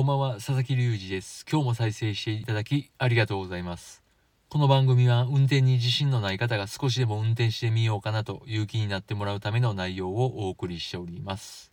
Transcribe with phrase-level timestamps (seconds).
[0.00, 1.44] こんばんは、佐々木隆二です。
[1.44, 4.02] 今日も再生していただきありがとうございます。
[4.48, 11.70] この番組は運転に自信のない方が少しでも運転してみようかなという気になってもらうための内容をお送りしております。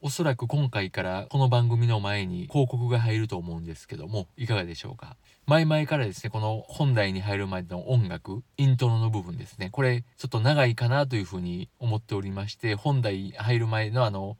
[0.00, 5.16] おそらく今回からこの番組の前に広告が入ると思うんですけども、いかがでしょうか？
[5.44, 9.70] 前々からですね、この本題に入る前の音楽、イントロの部分ですね。
[9.70, 14.36] これちょっと長いかなというふうに思っておりまして、本題入る前のあの、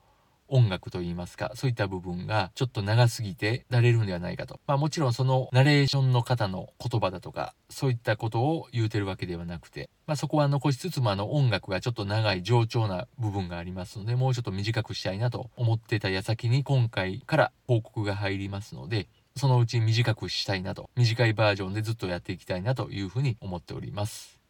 [0.49, 4.61] 音楽といいますか、そういった部分がちょっと長すぎて慣れるんではないかと。
[4.67, 24.41] まあもちろんそのナレーションの方の言葉だとか、そういったことを言うてるわけではなくて、まあそこは残しつつもあの音楽がちょっと長い冗長な部分がありますので、もうちょっと短くしたいなと思ってた矢先に今回から報告が入りますので、そのうち短くしたいなと、短いバージョンでずっとやっていきたいなというふうに思っております。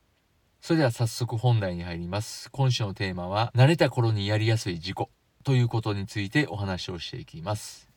[0.61, 2.51] それでは早速本題に入ります。
[2.51, 5.11] 今週のテーマは、慣れた頃にやりやすい事故。
[5.49, 7.89] ということについてお話をしていきます。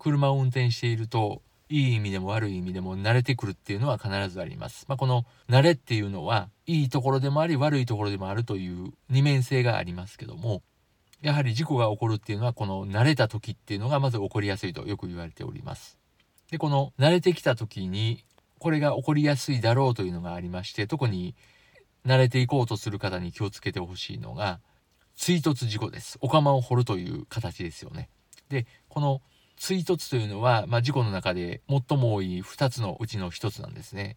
[0.00, 4.84] 車を運転していると、いい意味でも悪い意味でも慣れてくるっていうのは必ずあります。
[4.88, 10.64] まあ、この慣れっていうのは、いいところでもあり悪いところでもあるという二面性がありますけども、
[11.22, 15.98] やはり事故が起こるっていうのは、この慣れた時っていうのがまず起こりやすいとよく言われております。
[16.50, 18.24] で、この慣れてきた時に、
[18.58, 21.36] これが起こりやすいだろうというのがありまして、特に
[22.04, 24.58] 慣れていこうとする方に気をつけてほしいのが、
[25.20, 26.16] 追突事故です。
[26.22, 28.08] お釜を掘るという形ですよね。
[28.48, 29.20] で、この
[29.54, 34.16] 追突というのは、まあ、事故の中で最も多い2つのうちの1つなんですね。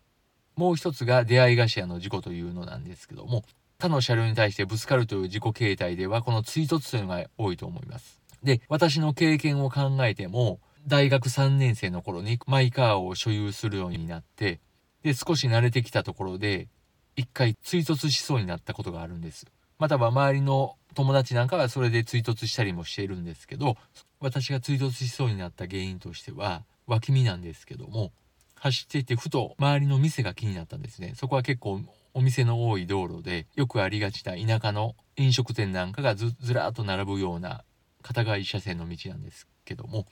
[0.55, 3.43] もう1つが出会い頭の事故というのなんですけども、
[3.79, 8.21] 他の車両に対してぶつかるという事故形態では、この追突というのが多いと思います。
[8.41, 14.61] で、私の経験を考えても、大学3年生の頃にマイカーを所有するようになって、
[15.03, 16.69] で、少し慣れてきたところで、
[17.17, 19.45] 一回追突しそうになったことがあるんです。
[19.79, 23.77] または周りの友達なんかはそれで追突したりもしているんですけど、
[24.19, 28.11] 私が追突しそうになった原因としては、脇見なんですけども、
[28.55, 31.13] 走っていてふと周りの店が気になったんですね。
[31.15, 31.81] そこは結構
[32.13, 37.63] お店の多い道路で、よくありがちな田舎の飲食店なんかがずずらーっと並ぶような
[38.01, 40.05] 片側一車線の道なんですけども、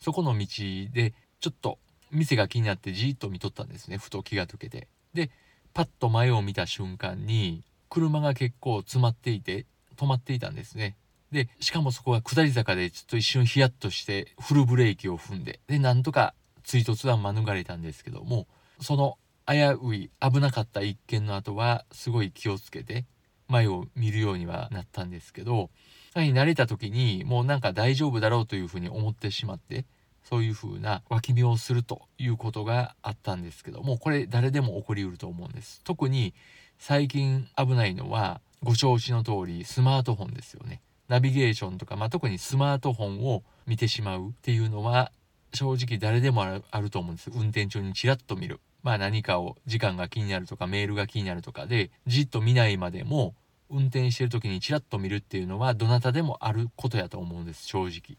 [0.00, 0.46] そこの道
[0.92, 1.78] でちょっと
[2.10, 3.96] 店が気になってじーっと見とったんですね。
[3.96, 4.88] ふと気がつけて。
[5.14, 5.30] で、
[5.72, 10.96] パッと前を見た瞬間に、車が結構詰まっていて止まっていたんですね。
[11.32, 18.46] で、しかもそこが下り坂でちょっと一瞬ヒヤッとしてフルブレーキを踏んで、で、なんとか追突は免れたんですけども、
[18.80, 23.04] その危うい危なかった一件の後はすごい気をつけて
[23.48, 25.70] 前を見るようにはなったんですけど、
[26.14, 29.84] 慣れた時にもうなんか大丈夫だろうというふうに思ってしまって、
[30.22, 35.82] そういう風な脇見をするということがあったんですけども、これ誰でも起こりうると思うんです。
[35.84, 36.32] 特に
[36.78, 40.80] 最近危ないのはご承知の通りスマートフォンですよね。
[41.08, 45.12] ナビゲーションとか、まあ、特にスマートフォンを見てしまうっていうのは
[45.52, 47.30] 正直誰でもあると思うんです。
[47.30, 48.60] 運転中にチラッと見る。
[48.82, 53.34] まあ何かを時間が気になるとかメールが気になるとかでじっと見ないまでも
[53.70, 58.16] 運転してる時にチラッと見るっていうのはどなたでもあることやと思うんです正直。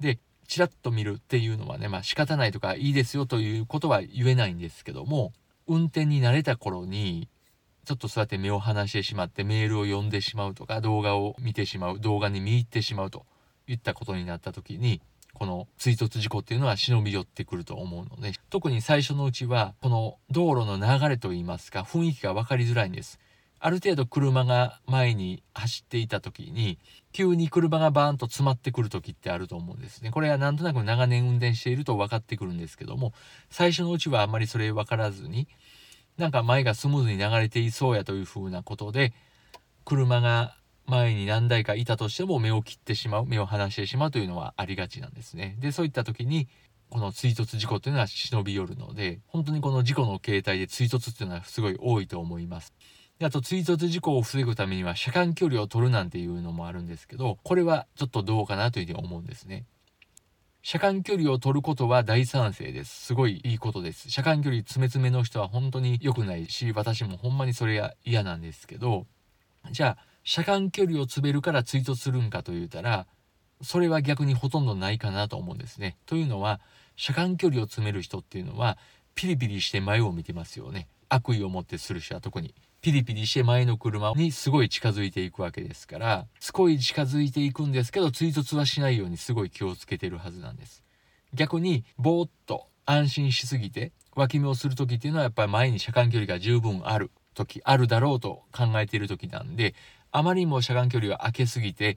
[0.00, 0.18] で
[0.48, 5.32] チラッと見るっていうのはねまあ仕方ないとかいいですよということは言えないんですけども
[5.66, 7.28] 運転に慣れた頃に
[7.84, 13.24] ちょっとそうやって目を離してしまってメールを読んでしまうとか動画を見てしまう動画に見入ってしまうと
[13.66, 15.00] いったことになった時に
[15.34, 23.18] この追突事故っていうのは忍び寄ってくると思うので特に最初のうちはこの道路の流れといいますか雰囲気が分かりづらいんです。
[23.66, 26.78] ある程度車が前に走っていた時に
[27.12, 30.10] 急に車がバーンと詰まってくる時ってあると思うんですね。
[30.10, 33.14] これはなんとなく長年運転していると分かってくるんですけども
[33.48, 35.48] 最初のうちはあんまりそれ分からずに
[36.16, 39.12] なんか前がスムーズに流れていそうやというふうなことで、
[39.84, 40.56] 車が
[40.86, 45.56] 前に何台かいたとしても目を切ってしまう、目を離してしまうというのはありがちなんですね。
[45.60, 46.48] で、そういった時に、
[46.90, 52.72] この追突事故というのは忍び寄るので、本当にこの事故の形態で追突っていうのはすごい多いと思います。
[53.18, 59.64] であと追突事故を防ぐためには車間距離を取るなんていうのもあるんですけど、これはちょっとどうかなというふうに思うんですね。
[60.66, 63.04] 車間距離を取ることは大賛成です。
[63.04, 64.10] すごいいいことです。
[64.10, 69.04] 車間距離詰め詰めの人は本当に良くないし、私もほんまにそれは嫌なんですけど、
[69.72, 73.06] じゃあ車間距離を詰めるから追突するんかと言うたら
[73.60, 75.98] それは逆にほとんどないかなと思うんですね。
[76.06, 76.62] というのは
[76.96, 78.78] 車間距離を詰める人っていうのは
[79.14, 80.88] ピリピリして前を見てますよね。
[81.10, 82.54] 悪意を持ってする人は特に。
[82.84, 90.84] ピリピリして前の車にすごい近づいていくわけですから少し近づいていくんですけど追突はしないようにすごい気をつけてるはずなんです。
[91.32, 99.74] 逆にぼーっと安心しすぎて脇見をする時っていうのはやっぱり前に車間距離が十分ある時あるだろうと考えている時なんで
[100.12, 101.96] あまりにも車間距離が空けすぎて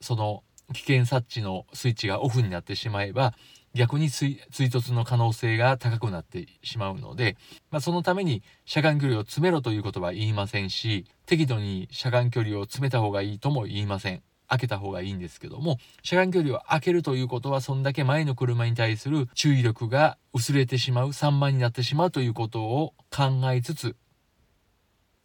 [0.00, 3.34] その危険察知のスイッチがオフになってしまえば
[3.74, 7.36] 逆に追突の可能性が高くなってしまうので、
[7.70, 14.22] まあ、そのために車間距離を詰めろということは言いませんし適度に車間距離を詰めた方がいいとも言いません。
[14.50, 23.94] 開けた方がいいんですけども車間距離を開けるということはそんだけ前の車に対する注意力が薄れてしまう散漫になってしまうということを考えつつ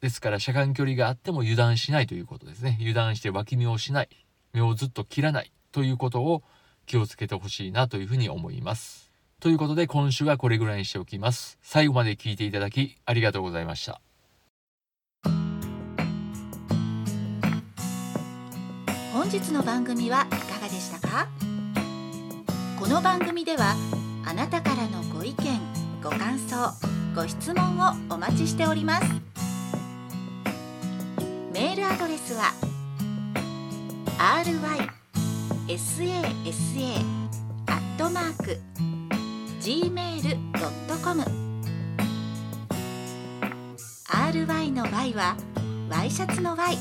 [0.04, 2.76] ですから車間距離があっても油断しないということですね。
[2.82, 4.10] 油断して脇見をしない。
[4.52, 6.44] 目をずっと切らないということを
[6.94, 9.10] 気をつけてほしいなというふうに思います。
[9.40, 11.58] ということで今週はこれぐらいにしておきます。
[11.64, 14.00] 最後まで聞いていただきありがとうございました。
[19.12, 21.28] 本日の番組はいかがでしたか？
[22.80, 23.74] この番組では
[24.24, 25.36] あなたからのご意見
[26.04, 26.72] ご感想
[27.16, 29.06] ご質問をお待ちしております
[31.52, 32.54] メールアドレスは
[34.20, 35.03] ry
[35.78, 36.04] sasa
[37.66, 38.60] アットマーク
[39.62, 41.24] gmail.com
[44.46, 45.36] ry の y は
[45.90, 46.78] ワイシャツの y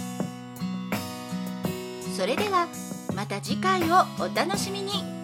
[2.16, 2.68] それでは
[3.14, 5.21] また次回をお楽しみに